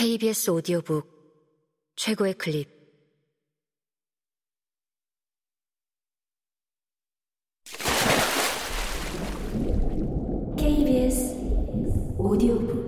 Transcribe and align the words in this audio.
KBS 0.00 0.50
오디오북 0.50 1.10
최고의 1.96 2.34
클립. 2.34 2.70
KBS 10.56 11.34
오디오북. 12.16 12.78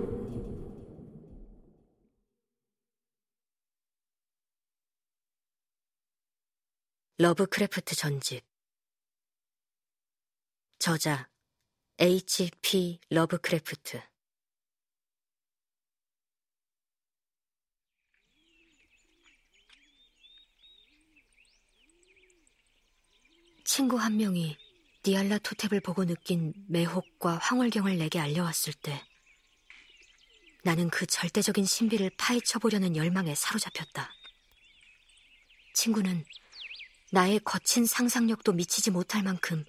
러브크래프트 7.17 7.93
전집. 7.93 8.45
저자 10.79 11.27
H.P. 11.99 13.01
러브크래프트 13.09 14.10
친구 23.73 23.97
한 23.97 24.17
명이 24.17 24.57
니알라 25.07 25.37
토탭을 25.37 25.81
보고 25.81 26.03
느낀 26.03 26.53
매혹과 26.67 27.37
황홀경을 27.37 27.97
내게 27.97 28.19
알려왔을 28.19 28.73
때 28.73 29.01
나는 30.63 30.89
그 30.89 31.05
절대적인 31.05 31.63
신비를 31.63 32.11
파헤쳐 32.17 32.59
보려는 32.59 32.97
열망에 32.97 33.33
사로잡혔다. 33.33 34.11
친구는 35.73 36.25
나의 37.13 37.39
거친 37.45 37.85
상상력도 37.85 38.51
미치지 38.51 38.91
못할 38.91 39.23
만큼 39.23 39.63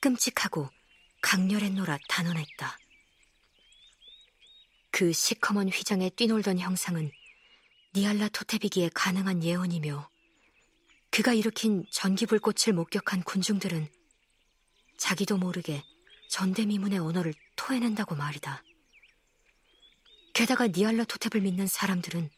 끔찍하고 0.00 0.70
강렬했노라 1.20 1.98
단언했다. 2.08 2.78
그 4.90 5.12
시커먼 5.12 5.68
휘장에 5.68 6.08
뛰놀던 6.08 6.58
형상은 6.58 7.12
니알라 7.94 8.30
토테비기에 8.30 8.92
가능한 8.94 9.44
예언이며 9.44 10.15
그가 11.10 11.32
일으킨 11.32 11.86
전기불꽃을 11.90 12.74
목격한 12.74 13.22
군중들은 13.22 13.88
자기도 14.98 15.38
모르게 15.38 15.82
전대미문의 16.28 16.98
언어를 16.98 17.32
토해낸다고 17.56 18.14
말이다. 18.14 18.62
게다가 20.34 20.66
니알라 20.66 21.04
토탭을 21.04 21.42
믿는 21.42 21.66
사람들은 21.66 22.30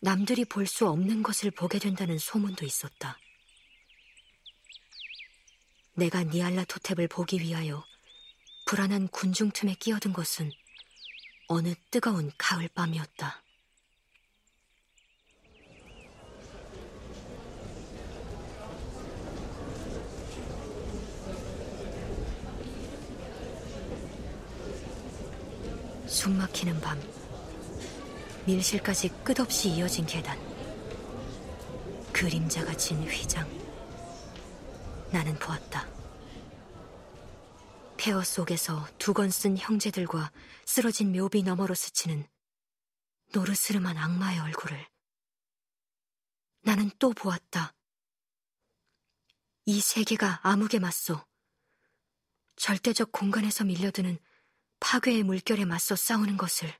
남들이 0.00 0.44
볼 0.44 0.66
수 0.66 0.88
없는 0.88 1.22
것을 1.22 1.50
보게 1.50 1.78
된다는 1.78 2.18
소문도 2.18 2.64
있었다. 2.64 3.18
내가 5.94 6.24
니알라 6.24 6.64
토탭을 6.64 7.10
보기 7.10 7.40
위하여 7.40 7.84
불안한 8.64 9.08
군중 9.08 9.50
틈에 9.50 9.74
끼어든 9.74 10.12
것은 10.12 10.50
어느 11.48 11.74
뜨거운 11.90 12.32
가을 12.38 12.68
밤이었다. 12.68 13.41
숨 26.12 26.36
막히는 26.36 26.78
밤, 26.82 27.00
밀실까지 28.44 29.08
끝없이 29.24 29.70
이어진 29.70 30.04
계단, 30.04 30.38
그림자가 32.12 32.76
진 32.76 33.02
휘장. 33.02 33.48
나는 35.10 35.34
보았다. 35.38 35.88
폐허 37.96 38.22
속에서 38.22 38.86
두건 38.98 39.30
쓴 39.30 39.56
형제들과 39.56 40.30
쓰러진 40.66 41.12
묘비 41.12 41.44
너머로 41.44 41.74
스치는 41.74 42.28
노르스름한 43.32 43.96
악마의 43.96 44.40
얼굴을. 44.40 44.86
나는 46.60 46.90
또 46.98 47.14
보았다. 47.14 47.74
이 49.64 49.80
세계가 49.80 50.40
암흑에 50.42 50.78
맞서 50.78 51.26
절대적 52.56 53.12
공간에서 53.12 53.64
밀려드는 53.64 54.18
파괴의 54.82 55.22
물결에 55.22 55.64
맞서 55.64 55.94
싸우는 55.94 56.36
것을 56.36 56.76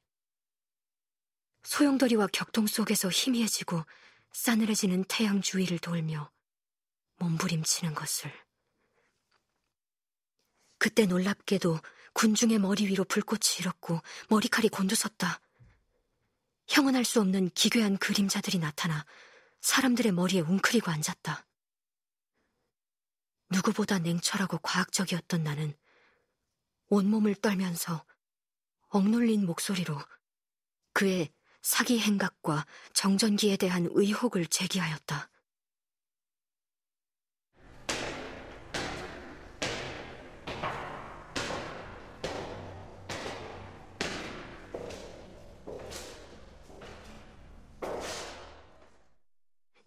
소용돌이와 1.63 2.27
격동 2.33 2.67
속에서 2.67 3.09
희미해지고 3.09 3.85
싸늘해지는 4.33 5.05
태양 5.05 5.41
주위를 5.41 5.79
돌며 5.79 6.31
몸부림치는 7.19 7.95
것을 7.95 8.33
그때 10.79 11.07
놀랍게도 11.07 11.79
군중의 12.13 12.59
머리 12.59 12.89
위로 12.89 13.05
불꽃이 13.05 13.61
일었고 13.61 14.01
머리칼이 14.29 14.69
곤두섰다. 14.69 15.41
형언할 16.67 17.05
수 17.05 17.21
없는 17.21 17.51
기괴한 17.51 17.99
그림자들이 17.99 18.59
나타나 18.59 19.07
사람들의 19.61 20.11
머리에 20.11 20.41
웅크리고 20.41 20.91
앉았다. 20.91 21.47
누구보다 23.51 24.01
냉철하고 24.01 24.59
과학적이었던 24.59 25.45
나는 25.45 25.77
온몸을 26.93 27.35
떨면서 27.37 28.05
억눌린 28.91 29.47
목소리로 29.47 29.99
그의 30.93 31.33
사기 31.63 31.99
행각과 31.99 32.67
정전기에 32.93 33.57
대한 33.57 33.89
의혹을 33.93 34.45
제기하였다. 34.45 35.31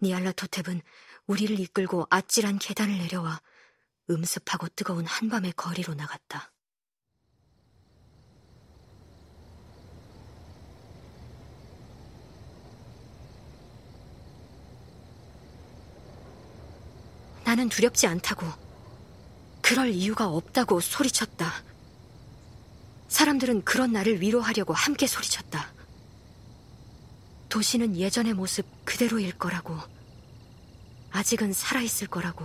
니알라토탭은 0.01 0.81
우리를 1.27 1.59
이끌고 1.59 2.07
아찔한 2.09 2.57
계단을 2.57 2.97
내려와 2.97 3.39
음습하고 4.09 4.69
뜨거운 4.69 5.05
한밤의 5.05 5.53
거리로 5.55 5.93
나갔다. 5.93 6.54
나는 17.55 17.69
두렵지 17.69 18.05
않다고, 18.05 18.45
그럴 19.61 19.89
이유가 19.89 20.27
없다고 20.27 20.81
소리쳤다. 20.81 21.63
사람들은 23.07 23.63
그런 23.63 23.93
나를 23.93 24.19
위로하려고 24.19 24.73
함께 24.73 25.07
소리쳤다. 25.07 25.71
도시는 27.47 27.95
예전의 27.95 28.33
모습 28.33 28.65
그대로일 28.83 29.37
거라고, 29.37 29.79
아직은 31.11 31.53
살아있을 31.53 32.07
거라고, 32.09 32.43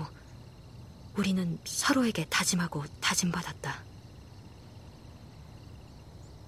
우리는 1.17 1.59
서로에게 1.65 2.27
다짐하고 2.27 2.85
다짐받았다. 3.01 3.83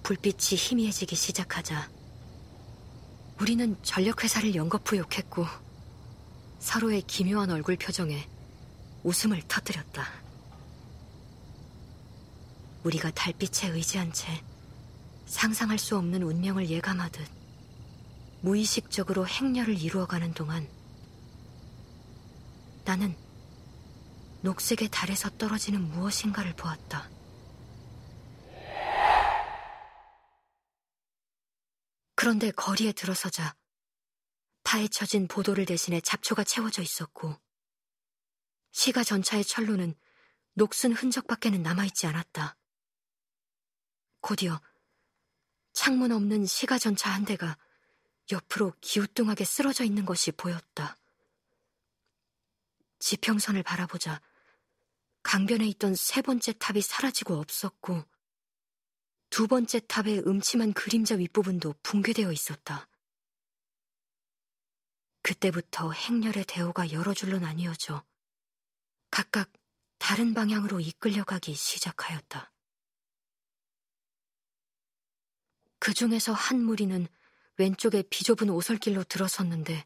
불빛이 0.03 0.57
희미해지기 0.57 1.17
시작하자, 1.17 1.89
우리는 3.41 3.75
전력회사를 3.83 4.55
연거푸 4.55 4.95
욕했고, 4.95 5.45
서로의 6.59 7.01
기묘한 7.01 7.51
얼굴 7.51 7.75
표정에 7.75 8.29
웃음을 9.03 9.41
터뜨렸다. 9.47 10.07
우리가 12.83 13.11
달빛에 13.11 13.69
의지한 13.69 14.11
채 14.13 14.43
상상할 15.25 15.77
수 15.77 15.97
없는 15.97 16.21
운명을 16.23 16.69
예감하듯 16.69 17.27
무의식적으로 18.41 19.25
행렬을 19.25 19.77
이루어가는 19.79 20.33
동안 20.33 20.67
나는 22.83 23.15
녹색의 24.41 24.89
달에서 24.89 25.29
떨어지는 25.37 25.81
무엇인가를 25.81 26.53
보았다. 26.53 27.09
그런데 32.15 32.51
거리에 32.51 32.91
들어서자 32.91 33.55
파헤쳐진 34.63 35.27
보도를 35.27 35.65
대신해 35.65 36.01
잡초가 36.01 36.43
채워져 36.43 36.81
있었고 36.81 37.35
시가 38.73 39.03
전차의 39.03 39.45
철로는 39.45 39.95
녹슨 40.53 40.93
흔적밖에는 40.93 41.61
남아있지 41.61 42.07
않았다. 42.07 42.57
곧이어 44.19 44.59
창문 45.73 46.11
없는 46.11 46.45
시가 46.45 46.79
전차 46.79 47.11
한 47.11 47.23
대가 47.23 47.57
옆으로 48.31 48.73
기우뚱하게 48.81 49.45
쓰러져 49.45 49.83
있는 49.83 50.05
것이 50.05 50.31
보였다. 50.31 50.97
지평선을 52.99 53.63
바라보자 53.63 54.21
강변에 55.21 55.67
있던 55.67 55.93
세 55.95 56.21
번째 56.21 56.53
탑이 56.53 56.81
사라지고 56.81 57.35
없었고 57.35 58.03
두 59.29 59.47
번째 59.47 59.81
탑의 59.81 60.19
음침한 60.25 60.73
그림자 60.73 61.15
윗부분도 61.15 61.75
붕괴되어 61.83 62.31
있었다. 62.31 62.87
그때부터 65.21 65.91
행렬의 65.91 66.45
대호가 66.45 66.91
여러 66.91 67.13
줄로 67.13 67.39
나뉘어져 67.39 68.03
각각 69.13 69.51
다른 69.99 70.33
방향으로 70.33 70.79
이끌려가기 70.79 71.53
시작하였다. 71.53 72.51
그 75.77 75.93
중에서 75.93 76.33
한 76.33 76.63
무리는 76.63 77.07
왼쪽에 77.57 78.01
비좁은 78.09 78.49
오솔길로 78.49 79.03
들어섰는데 79.03 79.85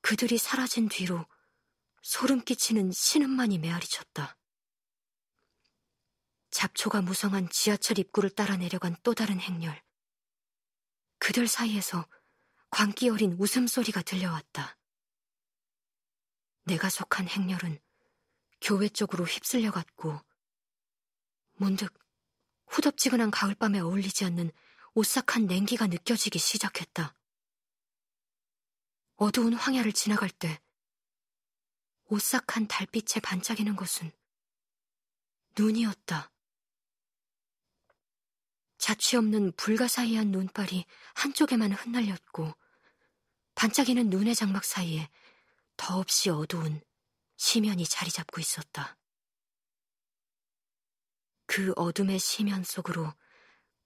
그들이 0.00 0.38
사라진 0.38 0.88
뒤로 0.88 1.26
소름 2.00 2.42
끼치는 2.42 2.92
신음만이 2.92 3.58
메아리쳤다. 3.58 4.38
잡초가 6.50 7.02
무성한 7.02 7.50
지하철 7.50 7.98
입구를 7.98 8.30
따라 8.30 8.56
내려간 8.56 8.96
또 9.02 9.12
다른 9.12 9.38
행렬. 9.38 9.82
그들 11.18 11.46
사이에서 11.46 12.08
광기 12.70 13.10
어린 13.10 13.36
웃음소리가 13.38 14.00
들려왔다. 14.00 14.78
내가 16.64 16.88
속한 16.88 17.28
행렬은 17.28 17.81
교회 18.62 18.88
쪽으로 18.88 19.24
휩쓸려 19.24 19.72
갔고, 19.72 20.20
문득 21.54 21.92
후덥지근한 22.68 23.30
가을밤에 23.32 23.80
어울리지 23.80 24.24
않는 24.24 24.52
오싹한 24.94 25.46
냉기가 25.46 25.88
느껴지기 25.88 26.38
시작했다. 26.38 27.14
어두운 29.16 29.54
황야를 29.54 29.92
지나갈 29.92 30.30
때 30.30 30.60
오싹한 32.04 32.68
달빛에 32.68 33.20
반짝이는 33.20 33.74
것은 33.74 34.12
눈이었다. 35.58 36.30
자취 38.78 39.16
없는 39.16 39.52
불가사의한 39.52 40.30
눈발이 40.30 40.84
한쪽에만 41.14 41.72
흩날렸고 41.72 42.52
반짝이는 43.54 44.08
눈의 44.08 44.34
장막 44.34 44.64
사이에 44.64 45.08
더없이 45.76 46.30
어두운 46.30 46.80
시면이 47.42 47.84
자리 47.86 48.08
잡고 48.08 48.40
있었다. 48.40 48.96
그 51.46 51.72
어둠의 51.74 52.20
시면 52.20 52.62
속으로 52.62 53.12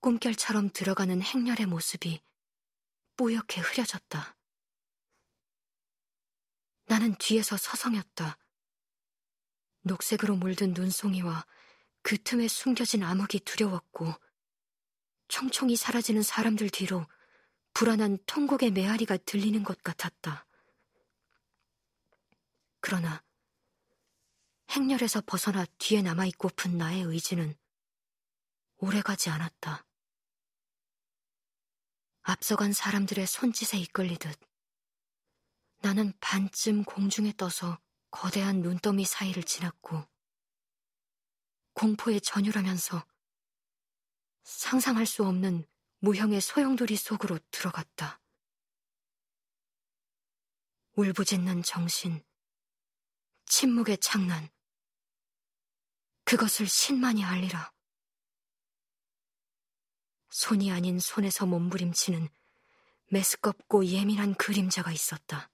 꿈결처럼 0.01 0.69
들어가는 0.75 1.23
행렬의 1.23 1.65
모습이 1.65 2.21
뽀얗게 3.17 3.63
흐려졌다. 3.63 4.37
나는 6.85 7.15
뒤에서 7.15 7.57
서성였다. 7.57 8.37
녹색으로 9.85 10.37
물든 10.37 10.75
눈송이와 10.75 11.47
그 12.03 12.23
틈에 12.23 12.49
숨겨진 12.49 13.03
암흑이 13.03 13.41
두려웠고 13.47 14.13
총총히 15.29 15.77
사라지는 15.77 16.23
사람들 16.23 16.69
뒤로 16.69 17.07
불안한 17.73 18.19
통곡의 18.27 18.73
메아리가 18.73 19.17
들리는 19.17 19.65
것 19.65 19.83
같았다. 19.83 20.47
그러나 22.81 23.26
행렬에서 24.77 25.23
벗어나 25.23 25.65
뒤에 25.79 26.03
남아있고픈 26.03 26.77
나의 26.77 27.01
의지는 27.01 27.57
오래가지 28.77 29.31
않았다. 29.31 29.87
앞서간 32.21 32.75
사람들의 32.75 33.27
손짓에 33.27 33.79
이끌리듯 33.81 34.39
나는 35.79 36.13
반쯤 36.21 36.85
공중에 36.85 37.33
떠서 37.39 37.79
거대한 38.11 38.61
눈더미 38.61 39.07
사이를 39.07 39.45
지났고 39.45 40.07
공포에 41.73 42.21
전율하면서 42.21 43.03
상상할 44.43 45.07
수 45.07 45.25
없는 45.25 45.67
무형의 46.01 46.43
소용돌이 46.43 46.97
속으로 46.97 47.39
들어갔다. 47.51 48.21
울부짖는 50.97 51.63
정신, 51.63 52.23
침묵의 53.47 53.99
장난, 53.99 54.51
그것을 56.27 56.67
신만이 56.67 57.25
알리라. 57.25 57.73
손이 60.29 60.73
아닌 60.73 60.99
손에서 60.99 61.47
몸부림치는 61.47 62.29
메스껍고 63.13 63.87
예민한 63.87 64.35
그림자가 64.35 64.91
있었다. 64.91 65.49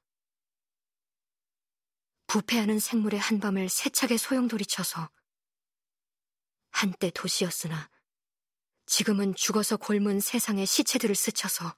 부패하는 2.27 2.79
생물의 2.79 3.21
한밤을 3.21 3.69
세차게 3.69 4.17
소용돌이쳐서 4.17 5.11
한때 6.71 7.11
도시였으나 7.11 7.91
지금은 8.87 9.35
죽어서 9.35 9.77
골문 9.77 10.21
세상의 10.21 10.65
시체들을 10.65 11.15
스쳐서 11.15 11.77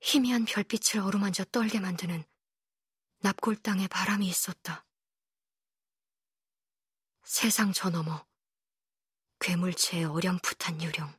희미한 0.00 0.44
별빛을 0.44 1.00
어루만져 1.00 1.44
떨게 1.46 1.80
만드는 1.80 2.24
납골 3.22 3.56
땅에 3.56 3.88
바람이 3.88 4.24
있었다. 4.24 4.86
세상 7.24 7.72
저 7.72 7.88
너머 7.88 8.26
괴물체의 9.40 10.04
어렴풋한 10.04 10.82
유령. 10.82 11.10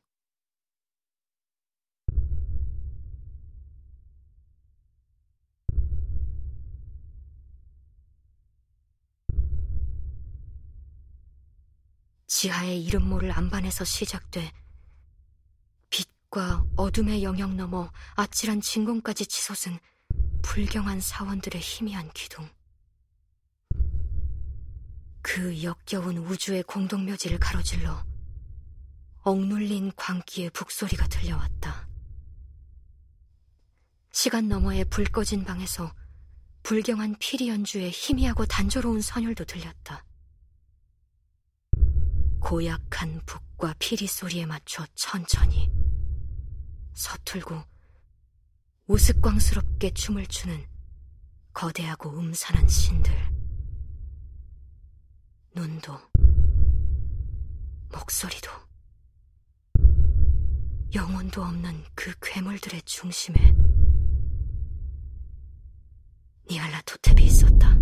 지하의 12.28 12.84
이름 12.84 13.08
모를 13.08 13.32
안반에서 13.32 13.84
시작돼 13.84 14.52
빛과 15.90 16.66
어둠의 16.76 17.24
영역 17.24 17.54
넘어 17.54 17.90
아찔한 18.14 18.60
진공까지 18.60 19.26
치솟은 19.26 19.80
불경한 20.42 21.00
사원들의 21.00 21.60
희미한 21.60 22.10
기둥. 22.12 22.55
그 25.28 25.60
역겨운 25.64 26.18
우주의 26.18 26.62
공동묘지를 26.62 27.40
가로질러 27.40 28.06
억눌린 29.24 29.90
광기의 29.96 30.50
북소리가 30.50 31.08
들려왔다. 31.08 31.88
시간 34.12 34.46
너머의 34.46 34.84
불 34.84 35.04
꺼진 35.04 35.44
방에서 35.44 35.92
불경한 36.62 37.16
피리 37.18 37.48
연주의 37.48 37.90
희미하고 37.90 38.46
단조로운 38.46 39.00
선율도 39.00 39.46
들렸다. 39.46 40.04
고약한 42.38 43.20
북과 43.26 43.74
피리 43.80 44.06
소리에 44.06 44.46
맞춰 44.46 44.86
천천히 44.94 45.68
서툴고 46.94 47.64
우스꽝스럽게 48.86 49.90
춤을 49.92 50.28
추는 50.28 50.64
거대하고 51.52 52.16
음산한 52.16 52.68
신들. 52.68 53.35
눈도, 55.56 55.98
목소리도, 57.90 58.50
영혼도 60.94 61.42
없는 61.42 61.82
그 61.94 62.12
괴물들의 62.20 62.82
중심에 62.82 63.36
니알라 66.50 66.82
토탭이 66.82 67.20
있었다. 67.22 67.74